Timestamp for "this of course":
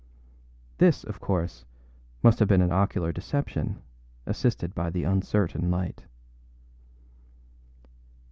0.79-1.63